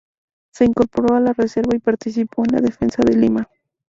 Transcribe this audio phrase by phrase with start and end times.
[0.51, 3.47] Se incorporó a la reserva y participó en la defensa de Lima.